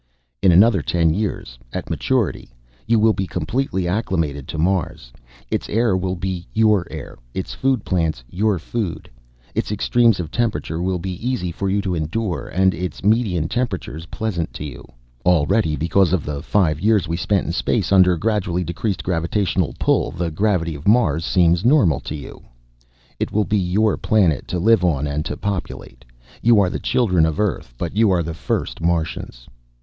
[0.41, 2.49] "In another ten years, at maturity,
[2.87, 5.13] you will be completely acclimated to Mars.
[5.51, 9.07] Its air will be your air; its food plants your food.
[9.53, 14.07] Its extremes of temperature will be easy for you to endure and its median temperatures
[14.07, 14.83] pleasant to you.
[15.23, 20.09] Already, because of the five years we spent in space under gradually decreased gravitational pull,
[20.09, 22.41] the gravity of Mars seems normal to you.
[23.19, 26.05] "It will be your planet, to live on and to populate.
[26.41, 29.45] You are the children of Earth but you are the first Martians."